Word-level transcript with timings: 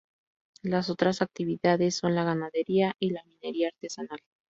Las 0.63 0.89
otras 0.89 1.21
actividades 1.21 1.93
son 1.95 2.15
la 2.15 2.23
ganadería 2.23 2.95
y 2.97 3.11
la 3.11 3.23
minería 3.25 3.67
artesanal. 3.67 4.19